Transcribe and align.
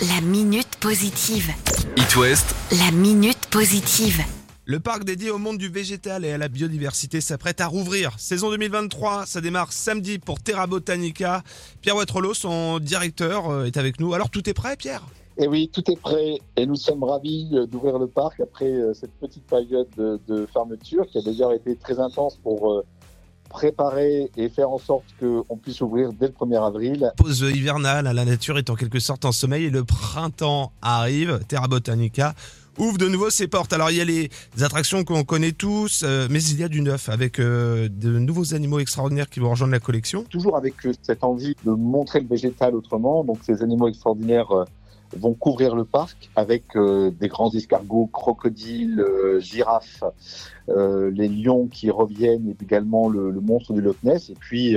La 0.00 0.20
minute 0.20 0.76
positive. 0.80 1.50
It 1.96 2.14
West, 2.16 2.54
La 2.70 2.92
minute 2.92 3.46
positive. 3.50 4.22
Le 4.64 4.78
parc 4.78 5.02
dédié 5.02 5.30
au 5.30 5.38
monde 5.38 5.58
du 5.58 5.68
végétal 5.68 6.24
et 6.24 6.30
à 6.30 6.38
la 6.38 6.46
biodiversité 6.46 7.20
s'apprête 7.20 7.60
à 7.60 7.66
rouvrir. 7.66 8.12
Saison 8.16 8.50
2023, 8.50 9.26
ça 9.26 9.40
démarre 9.40 9.72
samedi 9.72 10.20
pour 10.20 10.38
Terra 10.38 10.68
Botanica. 10.68 11.42
Pierre 11.80 11.96
Watrolo, 11.96 12.32
son 12.32 12.78
directeur, 12.78 13.50
euh, 13.50 13.64
est 13.64 13.76
avec 13.76 13.98
nous. 13.98 14.14
Alors 14.14 14.30
tout 14.30 14.48
est 14.48 14.54
prêt, 14.54 14.76
Pierre? 14.76 15.02
Et 15.36 15.48
oui, 15.48 15.68
tout 15.72 15.88
est 15.90 16.00
prêt 16.00 16.38
et 16.56 16.66
nous 16.66 16.76
sommes 16.76 17.02
ravis 17.02 17.48
euh, 17.52 17.66
d'ouvrir 17.66 17.98
le 17.98 18.06
parc 18.06 18.40
après 18.40 18.70
euh, 18.70 18.92
cette 18.94 19.12
petite 19.20 19.44
période 19.44 19.88
de, 19.96 20.20
de 20.28 20.46
fermeture 20.46 21.06
qui 21.06 21.18
a 21.18 21.22
d'ailleurs 21.22 21.52
été 21.52 21.74
très 21.76 21.98
intense 21.98 22.36
pour 22.42 22.72
euh, 22.72 22.84
préparer 23.48 24.30
et 24.36 24.48
faire 24.48 24.70
en 24.70 24.78
sorte 24.78 25.04
qu'on 25.20 25.56
puisse 25.56 25.80
ouvrir 25.80 26.12
dès 26.12 26.26
le 26.26 26.32
1er 26.32 26.66
avril. 26.66 27.12
Pause 27.16 27.40
hivernale, 27.54 28.04
la 28.04 28.24
nature 28.24 28.58
est 28.58 28.70
en 28.70 28.74
quelque 28.74 29.00
sorte 29.00 29.24
en 29.24 29.32
sommeil 29.32 29.64
et 29.64 29.70
le 29.70 29.84
printemps 29.84 30.72
arrive. 30.82 31.40
Terra 31.48 31.68
Botanica 31.68 32.34
ouvre 32.78 32.98
de 32.98 33.08
nouveau 33.08 33.30
ses 33.30 33.48
portes. 33.48 33.72
Alors 33.72 33.90
il 33.90 33.96
y 33.96 34.00
a 34.00 34.04
les 34.04 34.30
attractions 34.60 35.04
qu'on 35.04 35.24
connaît 35.24 35.52
tous, 35.52 36.02
euh, 36.04 36.28
mais 36.30 36.42
il 36.42 36.58
y 36.58 36.64
a 36.64 36.68
du 36.68 36.80
neuf 36.80 37.08
avec 37.08 37.38
euh, 37.38 37.88
de 37.90 38.18
nouveaux 38.18 38.54
animaux 38.54 38.78
extraordinaires 38.78 39.28
qui 39.28 39.40
vont 39.40 39.50
rejoindre 39.50 39.72
la 39.72 39.80
collection. 39.80 40.24
Toujours 40.24 40.56
avec 40.56 40.74
euh, 40.86 40.92
cette 41.02 41.24
envie 41.24 41.56
de 41.64 41.72
montrer 41.72 42.20
le 42.20 42.28
végétal 42.28 42.74
autrement. 42.74 43.24
Donc 43.24 43.38
ces 43.42 43.62
animaux 43.62 43.88
extraordinaires 43.88 44.64
vont 45.16 45.34
couvrir 45.34 45.74
le 45.74 45.84
parc 45.84 46.30
avec 46.36 46.76
euh, 46.76 47.10
des 47.10 47.28
grands 47.28 47.50
escargots, 47.50 48.06
crocodiles, 48.06 49.00
euh, 49.00 49.40
girafes, 49.40 50.04
euh, 50.68 51.10
les 51.14 51.28
lions 51.28 51.66
qui 51.66 51.90
reviennent 51.90 52.48
et 52.48 52.56
également 52.62 53.08
le, 53.08 53.32
monstre 53.40 53.72
du 53.72 53.80
Loch 53.80 53.96
Ness 54.02 54.30
et 54.30 54.34
puis 54.34 54.76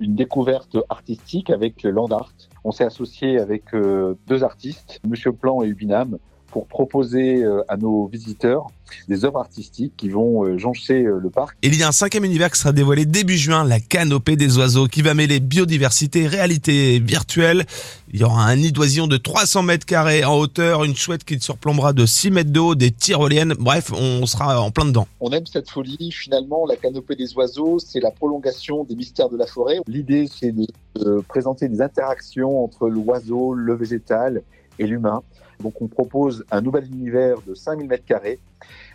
une 0.00 0.14
découverte 0.14 0.76
artistique 0.88 1.50
avec 1.50 1.82
Land 1.82 2.08
Art. 2.08 2.32
On 2.64 2.72
s'est 2.72 2.84
associé 2.84 3.38
avec 3.38 3.64
deux 3.74 4.42
artistes, 4.42 5.00
Monsieur 5.06 5.32
Plan 5.32 5.62
et 5.62 5.68
Ubinam, 5.68 6.18
pour 6.50 6.66
proposer 6.66 7.42
euh, 7.42 7.62
à 7.68 7.76
nos 7.76 8.06
visiteurs 8.06 8.66
des 9.08 9.24
œuvres 9.24 9.38
artistiques 9.38 9.94
qui 9.96 10.08
vont 10.08 10.44
euh, 10.44 10.58
joncher 10.58 11.04
euh, 11.04 11.18
le 11.20 11.30
parc. 11.30 11.56
Il 11.62 11.74
y 11.76 11.82
a 11.82 11.88
un 11.88 11.92
cinquième 11.92 12.24
univers 12.24 12.50
qui 12.50 12.58
sera 12.58 12.72
dévoilé 12.72 13.06
début 13.06 13.36
juin, 13.36 13.64
la 13.64 13.80
canopée 13.80 14.36
des 14.36 14.58
oiseaux, 14.58 14.86
qui 14.86 15.02
va 15.02 15.14
mêler 15.14 15.40
biodiversité 15.40 16.26
réalité 16.26 16.98
virtuelle. 16.98 17.64
Il 18.12 18.20
y 18.20 18.24
aura 18.24 18.44
un 18.44 18.56
nid 18.56 18.72
d'oisillon 18.72 19.06
de 19.06 19.16
300 19.16 19.62
mètres 19.62 19.86
carrés 19.86 20.24
en 20.24 20.36
hauteur, 20.36 20.84
une 20.84 20.96
chouette 20.96 21.24
qui 21.24 21.38
surplombera 21.40 21.92
de 21.92 22.04
6 22.04 22.30
mètres 22.30 22.52
de 22.52 22.60
haut, 22.60 22.74
des 22.74 22.90
tyroliennes. 22.90 23.54
Bref, 23.58 23.92
on 23.92 24.26
sera 24.26 24.60
en 24.60 24.70
plein 24.70 24.84
dedans. 24.84 25.06
On 25.20 25.30
aime 25.30 25.46
cette 25.46 25.70
folie. 25.70 26.10
Finalement, 26.12 26.66
la 26.66 26.76
canopée 26.76 27.14
des 27.14 27.32
oiseaux, 27.34 27.78
c'est 27.78 28.00
la 28.00 28.10
prolongation 28.10 28.84
des 28.84 28.96
mystères 28.96 29.28
de 29.28 29.36
la 29.36 29.46
forêt. 29.46 29.78
L'idée, 29.86 30.28
c'est 30.28 30.52
de 30.52 31.20
présenter 31.28 31.68
des 31.68 31.80
interactions 31.80 32.64
entre 32.64 32.88
l'oiseau, 32.88 33.54
le 33.54 33.74
végétal 33.74 34.42
et 34.80 34.86
l'humain. 34.86 35.22
Donc, 35.62 35.80
on 35.82 35.88
propose 35.88 36.44
un 36.50 36.62
nouvel 36.62 36.86
univers 36.86 37.36
de 37.46 37.54
5000 37.54 37.86
mètres 37.86 38.06
carrés 38.06 38.40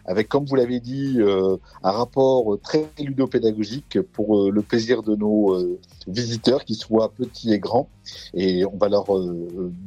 avec, 0.05 0.29
comme 0.29 0.45
vous 0.45 0.55
l'avez 0.55 0.79
dit, 0.79 1.15
euh, 1.17 1.57
un 1.83 1.91
rapport 1.91 2.57
très 2.61 2.85
ludopédagogique 2.99 3.99
pour 4.13 4.39
euh, 4.39 4.51
le 4.51 4.61
plaisir 4.61 5.01
de 5.01 5.15
nos 5.15 5.53
euh, 5.53 5.79
visiteurs, 6.07 6.63
qu'ils 6.63 6.75
soient 6.75 7.11
petits 7.11 7.53
et 7.53 7.59
grands. 7.59 7.89
Et 8.35 8.65
on 8.65 8.77
va 8.77 8.87
leur 8.87 9.05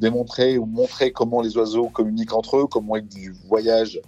démontrer 0.00 0.58
ou 0.58 0.66
montrer 0.66 1.12
comment 1.12 1.40
les 1.40 1.56
oiseaux 1.56 1.88
communiquent 1.88 2.34
entre 2.34 2.56
eux, 2.56 2.66
comment 2.66 2.96
ils 2.96 3.06
du 3.06 3.32
voyage 3.46 4.00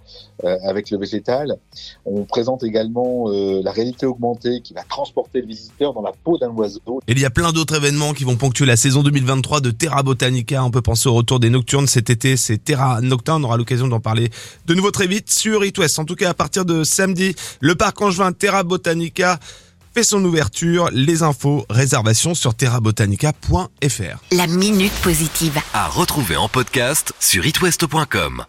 euh, 0.45 0.59
avec 0.65 0.91
le 0.91 0.99
végétal. 0.99 1.59
On 2.05 2.25
présente 2.25 2.65
également 2.65 3.29
la 3.29 3.71
réalité 3.71 4.07
augmentée 4.07 4.63
qui 4.63 4.75
va 4.75 4.83
transporter 4.83 5.41
le 5.41 5.47
visiteur 5.47 5.95
dans 5.95 6.03
la 6.03 6.13
peau 6.25 6.39
d'un 6.39 6.51
oiseau. 6.51 7.01
Il 7.07 7.21
y 7.21 7.25
a 7.25 7.31
plein 7.31 7.53
d'autres 7.53 7.77
événements 7.77 8.13
qui 8.13 8.25
vont 8.25 8.37
ponctuer 8.37 8.67
la 8.67 8.77
saison 8.77 9.05
2023 9.05 9.61
de 9.61 9.71
Terra 9.71 10.03
Botanica. 10.03 10.65
On 10.65 10.73
peut 10.73 10.83
penser 10.83 11.09
au 11.09 11.15
retour 11.15 11.39
des 11.39 11.51
Nocturnes 11.51 11.80
cet 11.89 12.11
été. 12.11 12.36
C'est 12.36 12.59
Terra 12.59 13.00
Nocturne. 13.00 13.42
On 13.45 13.47
aura 13.47 13.56
l'occasion 13.56 13.89
d'en 13.89 14.00
parler 14.00 14.31
de 14.67 14.75
nouveau 14.75 14.91
très 14.91 15.06
vite 15.06 15.31
sur 15.31 15.64
It 15.64 15.77
West. 15.78 15.98
En 15.98 16.05
tout 16.05 16.17
cas, 16.17 16.31
à 16.31 16.34
partir 16.34 16.64
de 16.64 16.84
samedi, 16.84 17.34
le 17.61 17.75
parc 17.75 18.00
Angevin 18.00 18.33
Terra 18.33 18.62
Botanica 18.62 19.39
fait 19.94 20.03
son 20.05 20.25
ouverture. 20.25 20.88
Les 20.93 21.22
infos, 21.22 21.66
réservations 21.69 22.34
sur 22.34 22.55
terrabotanica.fr. 22.55 24.19
La 24.32 24.47
minute 24.47 24.93
positive. 25.03 25.59
à 25.75 25.88
retrouver 25.88 26.37
en 26.37 26.49
podcast 26.49 27.12
sur 27.21 27.47
itwest.com. 27.47 28.44